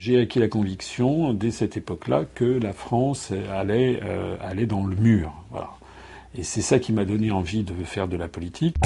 [0.00, 4.96] J'ai acquis la conviction dès cette époque-là que la France allait euh, aller dans le
[4.96, 5.30] mur.
[5.50, 5.72] Voilà.
[6.34, 8.76] Et c'est ça qui m'a donné envie de faire de la politique.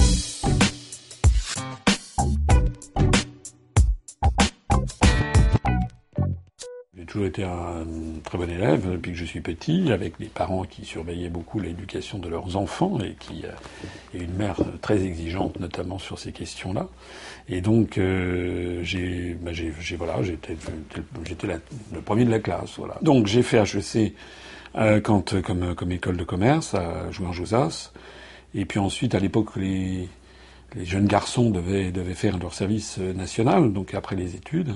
[7.15, 7.87] Toujours été un
[8.25, 12.19] très bon élève depuis que je suis petit, avec des parents qui surveillaient beaucoup l'éducation
[12.19, 13.51] de leurs enfants et qui euh,
[14.15, 16.89] une mère très exigeante notamment sur ces questions-là.
[17.49, 20.57] Et donc euh, j'ai, bah, j'ai, voilà, j'étais,
[21.95, 22.81] le premier de la classe.
[23.01, 24.13] Donc j'ai fait HEC
[24.75, 27.93] euh, quand comme comme école de commerce à Jouan-Josas,
[28.57, 30.09] et puis ensuite à l'époque les
[30.75, 34.75] les jeunes garçons devaient devaient faire leur service national, donc après les études.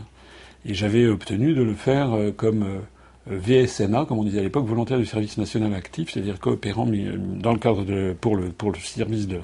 [0.64, 2.80] Et j'avais obtenu de le faire euh, comme euh,
[3.26, 7.52] VSNA, comme on disait à l'époque, volontaire du service national actif, c'est-à-dire coopérant euh, dans
[7.52, 7.84] le cadre
[8.14, 9.38] pour le service de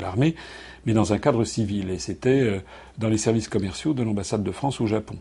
[0.00, 0.34] l'armée,
[0.86, 1.90] mais dans un cadre civil.
[1.90, 2.62] Et c'était
[2.98, 5.16] dans les services commerciaux de l'ambassade de France au Japon.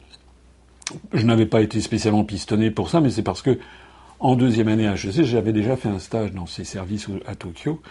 [1.14, 3.60] Je n'avais pas été spécialement pistonné pour ça, mais c'est parce que
[4.20, 7.82] en deuxième année à HEC, j'avais déjà fait un stage dans ces services à Tokyo.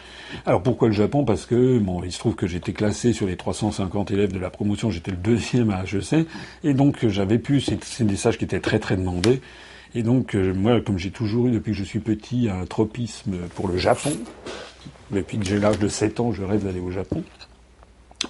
[0.45, 1.25] Alors pourquoi le Japon?
[1.25, 4.51] Parce que bon, il se trouve que j'étais classé sur les 350 élèves de la
[4.51, 6.27] promotion, j'étais le deuxième à HEC,
[6.65, 9.41] et donc j'avais pu, c'est des stages qui étaient très très demandés.
[9.95, 13.37] Et donc euh, moi, comme j'ai toujours eu depuis que je suis petit un tropisme
[13.55, 14.13] pour le Japon,
[15.11, 17.25] depuis que j'ai l'âge de 7 ans, je rêve d'aller au Japon.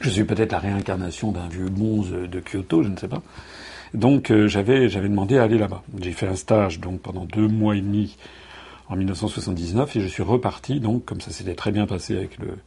[0.00, 3.22] Je suis peut-être la réincarnation d'un vieux bonze de Kyoto, je ne sais pas.
[3.94, 5.82] Donc euh, j'avais demandé à aller là-bas.
[6.00, 8.16] J'ai fait un stage donc pendant deux mois et demi
[8.88, 12.58] en 1979 et je suis reparti donc comme ça s'était très bien passé avec le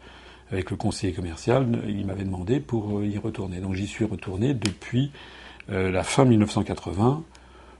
[0.51, 3.59] avec le conseiller commercial, il m'avait demandé pour euh, y retourner.
[3.59, 5.11] Donc j'y suis retourné depuis
[5.69, 7.23] euh, la fin 1980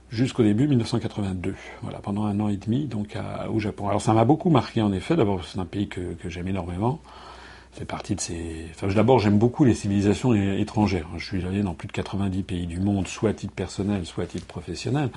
[0.08, 1.54] jusqu'au début 1982.
[1.82, 3.16] Voilà, pendant un an et demi donc
[3.50, 3.88] au Japon.
[3.88, 5.16] Alors ça m'a beaucoup marqué en effet.
[5.16, 7.00] D'abord c'est un pays que j'aime énormément
[7.72, 8.66] fait partie de ces.
[8.94, 11.08] D'abord, j'aime beaucoup les civilisations étrangères.
[11.16, 14.24] Je suis allé dans plus de 90 pays du monde, soit à titre personnel, soit
[14.24, 15.10] à titre professionnel.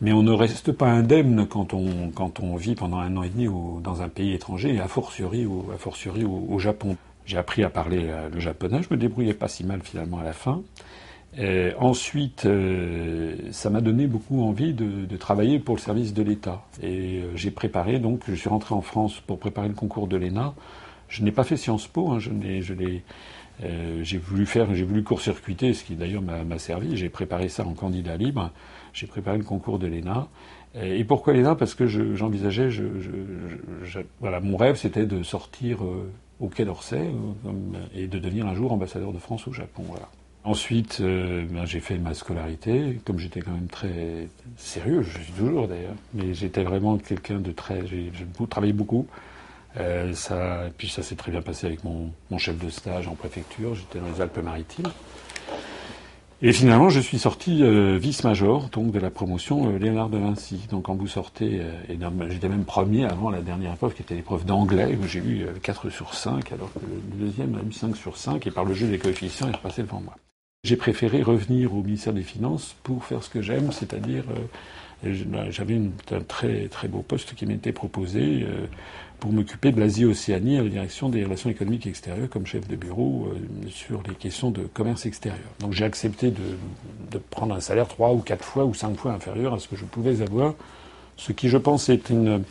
[0.00, 3.28] Mais on ne reste pas indemne quand on, quand on vit pendant un an et
[3.28, 3.48] demi
[3.82, 6.96] dans un pays étranger, et a fortiori, au, a fortiori au, Japon.
[7.24, 10.24] J'ai appris à parler euh, le japonais, je me débrouillais pas si mal finalement à
[10.24, 10.62] la fin.
[11.78, 16.64] Ensuite, euh, ça m'a donné beaucoup envie de, de, travailler pour le service de l'État.
[16.82, 20.16] Et euh, j'ai préparé, donc, je suis rentré en France pour préparer le concours de
[20.16, 20.52] l'ENA.
[21.12, 22.18] Je n'ai pas fait Sciences Po, hein,
[23.62, 26.96] euh, j'ai voulu faire, j'ai voulu court-circuiter, ce qui d'ailleurs m'a servi.
[26.96, 28.50] J'ai préparé ça en candidat libre.
[28.94, 30.28] J'ai préparé le concours de l'ENA.
[30.74, 31.54] Et pourquoi l'ENA?
[31.54, 32.84] Parce que j'envisageais, je,
[34.20, 37.50] voilà, mon rêve c'était de sortir euh, au Quai d'Orsay euh,
[37.94, 39.84] et de devenir un jour ambassadeur de France au Japon.
[40.44, 45.68] Ensuite, ben, j'ai fait ma scolarité, comme j'étais quand même très sérieux, je suis toujours
[45.68, 48.10] d'ailleurs, mais j'étais vraiment quelqu'un de très, j'ai
[48.48, 49.06] travaillé beaucoup.
[49.78, 50.12] Euh,
[50.68, 53.74] et puis ça s'est très bien passé avec mon, chef de stage en préfecture.
[53.74, 54.90] J'étais dans les Alpes-Maritimes.
[56.44, 60.66] Et finalement, je suis sorti euh, vice-major donc de la promotion euh, Léonard de Vinci.
[60.70, 61.62] Donc quand vous sortez,
[62.28, 65.88] j'étais même premier avant la dernière épreuve qui était l'épreuve d'anglais où j'ai eu 4
[65.90, 68.88] sur 5 alors que le deuxième a eu 5 sur 5 et par le jeu
[68.88, 70.16] des coefficients il est repassé devant moi.
[70.64, 74.24] J'ai préféré revenir au ministère des Finances pour faire ce que j'aime, c'est-à-dire
[75.04, 78.66] j'avais un très très beau poste qui m'était proposé euh,
[79.18, 83.28] pour m'occuper de l'Asie-Océanie à la direction des relations économiques extérieures comme chef de bureau
[83.28, 85.46] euh, sur les questions de commerce extérieur.
[85.60, 89.54] Donc j'ai accepté de, prendre un salaire trois ou quatre fois ou cinq fois inférieur
[89.54, 90.54] à ce que je pouvais avoir,
[91.16, 92.42] ce qui je pense est une,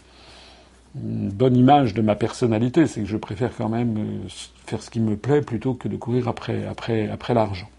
[0.94, 4.30] bonne image de ma personnalité, c'est que je préfère quand même euh,
[4.66, 7.70] faire ce qui me plaît plutôt que de courir après l'argent.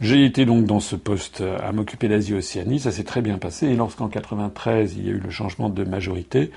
[0.00, 3.76] J'ai été donc dans ce poste à m'occuper d'Asie-Océanie, ça s'est très bien passé, et
[3.76, 6.50] lorsqu'en 93 il y a eu le changement de majorité,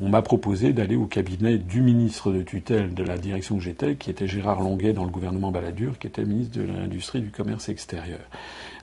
[0.00, 3.94] on m'a proposé d'aller au cabinet du ministre de tutelle de la direction que j'étais,
[3.94, 7.68] qui était Gérard Longuet dans le gouvernement Balladur, qui était ministre de l'Industrie du Commerce
[7.68, 8.20] extérieur,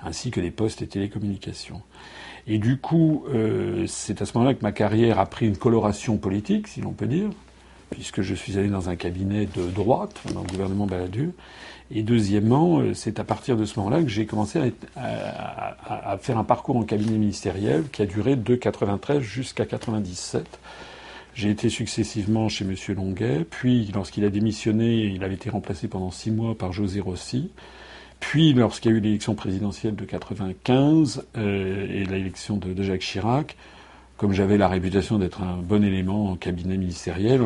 [0.01, 1.81] ainsi que des postes et télécommunications.
[2.47, 6.17] Et du coup, euh, c'est à ce moment-là que ma carrière a pris une coloration
[6.17, 7.29] politique, si l'on peut dire,
[7.89, 11.31] puisque je suis allé dans un cabinet de droite, dans le gouvernement Balladur.
[11.91, 16.43] Et deuxièmement, euh, c'est à partir de ce moment-là que j'ai commencé à, faire un
[16.43, 20.45] parcours en cabinet ministériel qui a duré de 93 jusqu'à 97.
[21.33, 22.75] J'ai été successivement chez M.
[22.95, 27.49] Longuet, puis lorsqu'il a démissionné, il avait été remplacé pendant six mois par José Rossi.
[28.19, 33.55] Puis, lorsqu'il y a eu l'élection présidentielle de 95 euh, et l'élection de, Jacques Chirac,
[34.19, 37.41] comme j'avais la réputation d'être un bon élément en cabinet ministériel,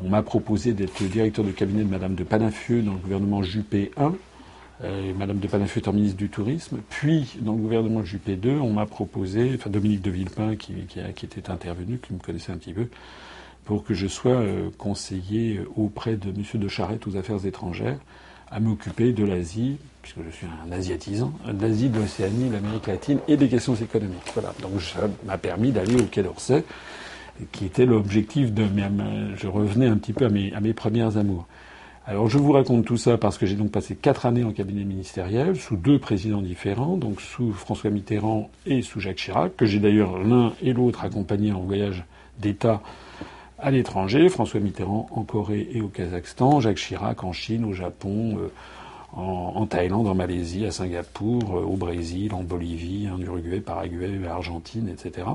[0.00, 3.90] on m'a proposé d'être directeur de cabinet de Madame de Panafieux dans le gouvernement Juppé
[3.96, 4.14] 1.
[4.84, 6.78] Euh, Madame de Panafieux étant ministre du Tourisme.
[6.90, 11.50] Puis, dans le gouvernement Juppé 2, on m'a proposé, enfin Dominique de Villepin, qui, était
[11.50, 12.86] intervenu, qui me connaissait un petit peu,
[13.64, 17.98] pour que je sois euh, conseiller auprès de Monsieur de Charette aux affaires étrangères,
[18.50, 22.86] à m'occuper de l'Asie, puisque je suis un asiatisant, de l'Asie, de l'Océanie, de l'Amérique
[22.86, 24.30] latine et des questions économiques.
[24.34, 24.54] Voilà.
[24.62, 26.64] Donc ça m'a permis d'aller au Quai d'Orsay,
[27.52, 28.84] qui était l'objectif de mes,
[29.36, 31.46] je revenais un petit peu à mes, à mes premières amours.
[32.08, 34.84] Alors je vous raconte tout ça parce que j'ai donc passé quatre années en cabinet
[34.84, 39.80] ministériel sous deux présidents différents, donc sous François Mitterrand et sous Jacques Chirac, que j'ai
[39.80, 42.04] d'ailleurs l'un et l'autre accompagné en voyage
[42.38, 42.80] d'État
[43.58, 44.28] à l'étranger.
[44.28, 48.48] François Mitterrand en Corée et au Kazakhstan, Jacques Chirac en Chine, au Japon, euh,
[49.12, 54.88] en, Thaïlande, en Malaisie, à Singapour, euh, au Brésil, en Bolivie, en Uruguay, Paraguay, Argentine,
[54.88, 55.26] etc.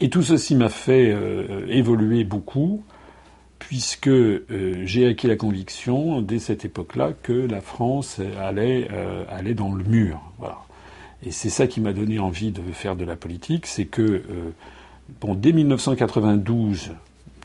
[0.00, 2.82] Et tout ceci m'a fait euh, évoluer beaucoup
[3.58, 4.10] puisque
[4.48, 8.88] j'ai acquis la conviction dès cette époque-là que la France allait,
[9.28, 10.18] aller dans le mur.
[10.38, 10.60] Voilà.
[11.22, 14.24] Et c'est ça qui m'a donné envie de faire de la politique, c'est que
[15.36, 16.92] dès 1992,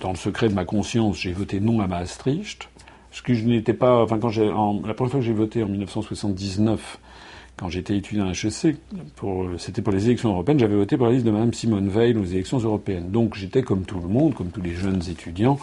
[0.02, 2.70] dans le secret de ma conscience, j'ai voté non à Maastricht,
[3.12, 5.68] ce que je n'étais pas, enfin quand j'ai, la première fois que j'ai voté en
[5.68, 7.00] 1979
[7.58, 8.76] quand j'étais étudiant à HEC,
[9.58, 12.26] c'était pour les élections européennes, j'avais voté pour la liste de Mme Simone Veil aux
[12.26, 13.12] élections européennes.
[13.12, 15.58] Donc j'étais comme tout le monde, comme tous les jeunes étudiants,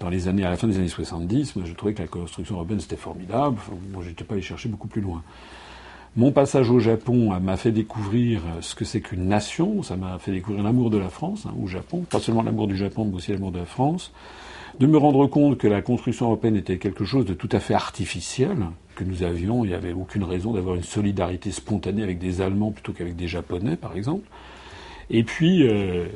[0.00, 2.56] dans les années, à la fin des années 70, moi je trouvais que la construction
[2.56, 3.58] européenne c'était formidable.
[3.92, 5.22] moi j'étais pas allé chercher beaucoup plus loin.
[6.16, 10.32] Mon passage au Japon m'a fait découvrir ce que c'est qu'une nation, ça m'a fait
[10.32, 13.32] découvrir l'amour de la France hein, au Japon, pas seulement l'amour du Japon, mais aussi
[13.32, 14.12] l'amour de la France
[14.80, 17.74] de me rendre compte que la construction européenne était quelque chose de tout à fait
[17.74, 18.56] artificiel,
[18.96, 22.70] que nous avions, il n'y avait aucune raison d'avoir une solidarité spontanée avec des Allemands
[22.70, 24.26] plutôt qu'avec des Japonais, par exemple.
[25.10, 26.06] Et puis, euh,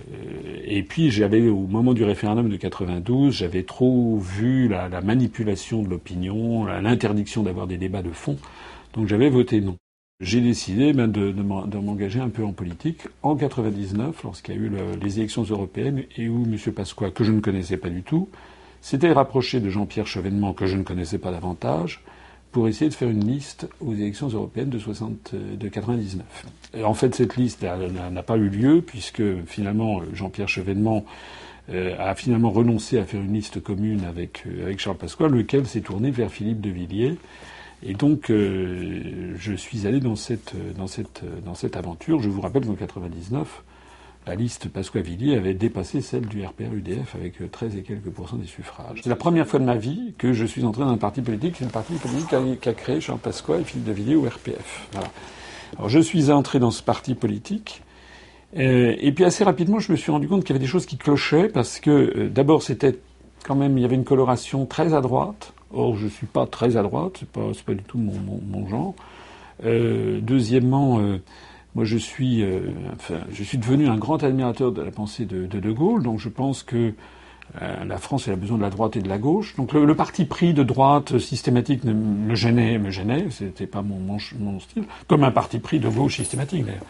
[0.65, 5.91] et puis j'avais au moment du référendum de 92, j'avais trop vu la, manipulation de
[5.91, 8.39] l'opinion, l'interdiction d'avoir des débats de fond,
[8.95, 9.77] donc j'avais voté non.
[10.25, 14.73] J'ai décidé ben, de, m'engager un peu en politique en 99, lorsqu'il y a eu
[14.99, 16.57] les élections européennes et où M.
[16.73, 18.31] Pasqua, que je ne connaissais pas du tout,
[18.81, 22.01] s'était rapproché de Jean-Pierre Chevènement, que je ne connaissais pas davantage,
[22.53, 26.25] pour essayer de faire une liste aux élections européennes de, 60, de 99.
[26.73, 31.05] Et en fait, cette liste n'a pas eu lieu, puisque finalement, Jean-Pierre Chevènement
[31.69, 35.67] euh, a finalement renoncé à faire une liste commune avec, euh, avec Charles Pasqua, lequel
[35.67, 37.19] s'est tourné vers Philippe de Villiers,
[37.87, 42.21] et donc, euh, je suis allé dans cette, dans, cette, dans cette aventure.
[42.21, 43.63] Je vous rappelle qu'en 99,
[44.27, 49.01] la liste Pasqua-Villiers avait dépassé celle du RPR-UDF avec 13 et quelques pourcents des suffrages.
[49.03, 51.57] C'est la première fois de ma vie que je suis entré dans un parti politique.
[51.59, 54.89] C'est un parti politique qu'a créé Jean Pasqua et Philippe de Villiers au RPF.
[55.77, 57.83] Alors, je suis entré dans ce parti politique.
[58.57, 60.87] Euh, et puis assez rapidement, je me suis rendu compte qu'il y avait des choses
[60.87, 62.97] qui clochaient parce que euh, d'abord c'était
[63.45, 65.53] quand même il y avait une coloration très à droite.
[65.73, 68.95] Or, je suis pas très à droite, c'est pas, pas du tout mon, genre.
[69.65, 71.21] Euh, deuxièmement, euh,
[71.75, 75.47] moi, je suis, euh, enfin, je suis devenu un grand admirateur de la pensée de
[75.47, 76.95] De, Gaulle, donc je pense que
[77.61, 79.55] la France elle a besoin de la droite et de la gauche.
[79.55, 84.17] Donc le, parti pris de droite systématique me gênait, me gênait, c'était pas mon, mon,
[84.41, 86.83] mon, style, comme un parti pris de gauche systématique d'ailleurs.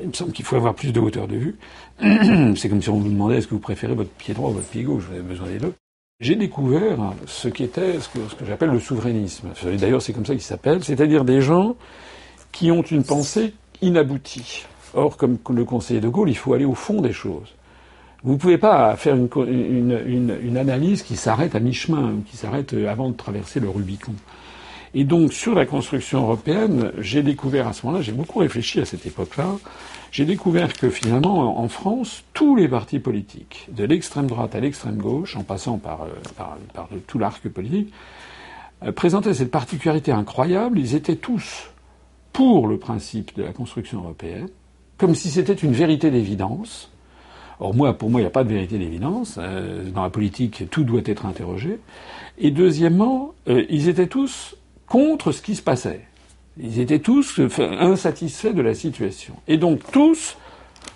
[0.00, 1.56] Il me semble qu'il faut avoir plus de hauteur de vue.
[2.56, 4.68] C'est comme si on vous demandait est-ce que vous préférez votre pied droit ou votre
[4.68, 5.04] pied gauche?
[5.08, 5.74] Vous avez besoin des deux.
[6.20, 9.50] J'ai découvert ce qu'était ce que, j'appelle le souverainisme.
[9.78, 11.76] D'ailleurs, c'est comme ça qu'il s'appelle, c'est-à-dire des gens
[12.50, 14.66] qui ont une pensée inaboutie.
[14.94, 17.54] Or, comme le conseiller de Gaulle, il faut aller au fond des choses.
[18.24, 20.00] Vous ne pouvez pas faire une,
[20.42, 24.12] une, analyse qui s'arrête à mi-chemin, qui s'arrête avant de traverser le Rubicon.
[24.94, 28.84] Et donc, sur la construction européenne, j'ai découvert à ce moment-là, j'ai beaucoup réfléchi à
[28.84, 29.56] cette époque-là,
[30.10, 34.96] j'ai découvert que finalement, en France, tous les partis politiques, de l'extrême droite à l'extrême
[34.96, 37.92] gauche, en passant par, euh, par, tout l'arc politique,
[38.82, 40.78] euh, présentaient cette particularité incroyable.
[40.78, 41.70] Ils étaient tous
[42.32, 44.48] pour le principe de la construction européenne,
[44.96, 46.90] comme si c'était une vérité d'évidence.
[47.60, 49.36] Or, moi, pour moi, il n'y a pas de vérité d'évidence.
[49.38, 51.80] Euh, dans la politique, tout doit être interrogé.
[52.38, 54.56] Et deuxièmement, ils étaient tous
[54.88, 56.00] contre ce qui se passait.
[56.60, 59.34] Ils étaient tous insatisfaits de la situation.
[59.46, 60.36] Et donc tous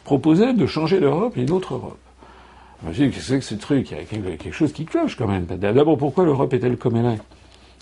[0.04, 1.98] proposaient de changer d'Europe et une autre Europe.
[2.90, 5.46] Je me qu'est-ce que ce truc Il y a quelque chose qui cloche quand même.
[5.46, 7.18] D'abord, pourquoi l'Europe est-elle comme elle est?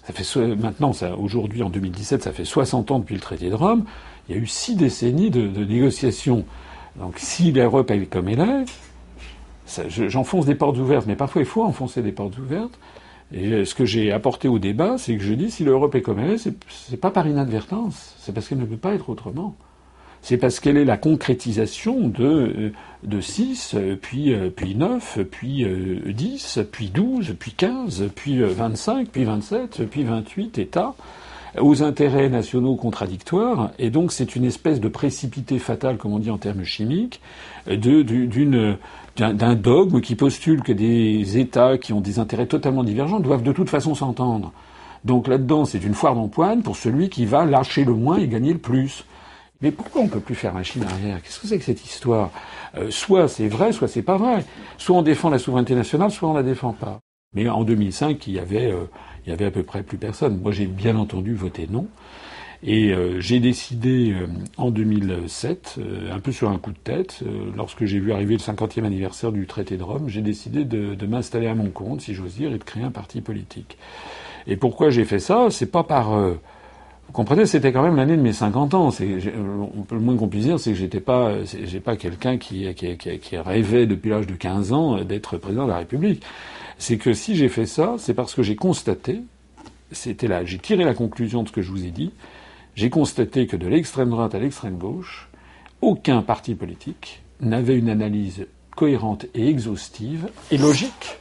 [0.04, 3.84] Ça fait maintenant, aujourd'hui en 2017, ça fait 60 ans depuis le traité de Rome.
[4.28, 6.44] Il y a eu six décennies de, négociations.
[6.96, 11.62] Donc, si l'Europe est comme elle est, j'enfonce des portes ouvertes, mais parfois il faut
[11.62, 12.78] enfoncer des portes ouvertes.
[13.32, 16.18] Et ce que j'ai apporté au débat, c'est que je dis si l'Europe est comme
[16.18, 19.54] elle est, c'est pas par inadvertance, c'est parce qu'elle ne peut pas être autrement.
[20.22, 22.72] C'est parce qu'elle est la concrétisation de, euh,
[23.04, 25.64] de 6, puis, euh, puis 9, puis
[26.06, 30.94] 10, euh, puis 12, puis 15, puis 25, puis 27, puis 28 États
[31.58, 36.30] aux intérêts nationaux contradictoires, et donc c'est une espèce de précipité fatal, comme on dit
[36.30, 37.20] en termes chimiques,
[37.66, 38.76] d'une
[39.16, 43.52] d'un dogme qui postule que des États qui ont des intérêts totalement divergents doivent de
[43.52, 44.52] toute façon s'entendre.
[45.04, 48.52] Donc là-dedans, c'est une foire d'empoigne pour celui qui va lâcher le moins et gagner
[48.52, 49.04] le plus.
[49.62, 51.20] Mais pourquoi on peut plus faire machine arrière?
[51.22, 52.30] Qu'est-ce que c'est que cette histoire?
[52.76, 54.44] Euh, Soit c'est vrai, soit c'est pas vrai.
[54.78, 56.98] Soit on défend la souveraineté nationale, soit on la défend pas.
[57.34, 58.84] Mais en 2005, il y avait, euh,
[59.24, 60.40] il y avait à peu près plus personne.
[60.40, 61.86] Moi, j'ai bien entendu voté non.
[62.62, 64.14] Et euh, j'ai décidé
[64.58, 65.78] en 2007,
[66.12, 67.20] un peu sur un coup de tête,
[67.56, 71.06] lorsque j'ai vu arriver le 50e anniversaire du traité de Rome, j'ai décidé de, de
[71.06, 73.78] m'installer à mon compte, si j'ose dire, et de créer un parti politique.
[74.46, 75.48] Et pourquoi j'ai fait ça?
[75.50, 76.12] C'est pas par
[77.10, 78.90] vous comprenez, c'était quand même l'année de mes 50 ans.
[79.00, 83.88] Le moins qu'on puisse dire, c'est que j'étais pas, j'ai pas quelqu'un qui, qui, rêvait
[83.88, 86.22] depuis l'âge de 15 ans d'être président de la République.
[86.78, 89.22] C'est que si j'ai fait ça, c'est parce que j'ai constaté,
[89.90, 92.12] c'était là, j'ai tiré la conclusion de ce que je vous ai dit,
[92.76, 95.28] j'ai constaté que de l'extrême droite à l'extrême gauche,
[95.80, 101.18] aucun parti politique n'avait une analyse cohérente et exhaustive et logique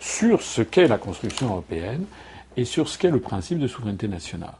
[0.00, 2.06] sur ce qu'est la construction européenne
[2.56, 4.54] et sur ce qu'est le principe de souveraineté nationale.